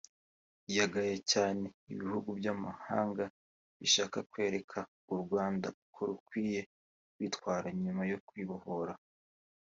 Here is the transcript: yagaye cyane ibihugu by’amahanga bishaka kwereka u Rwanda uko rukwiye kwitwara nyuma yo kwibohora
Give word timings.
yagaye 0.77 1.15
cyane 1.31 1.65
ibihugu 1.93 2.29
by’amahanga 2.39 3.23
bishaka 3.79 4.17
kwereka 4.31 4.79
u 5.13 5.15
Rwanda 5.23 5.67
uko 5.83 5.99
rukwiye 6.09 6.61
kwitwara 7.13 7.67
nyuma 7.81 8.03
yo 8.11 8.19
kwibohora 8.27 8.93